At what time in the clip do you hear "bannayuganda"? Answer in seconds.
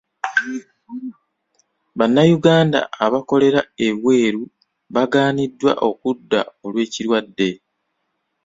1.97-2.79